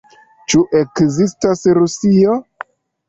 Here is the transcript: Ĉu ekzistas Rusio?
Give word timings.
Ĉu 0.53 0.61
ekzistas 0.79 1.63
Rusio? 1.81 2.39